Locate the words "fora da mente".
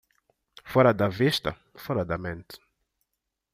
1.75-2.57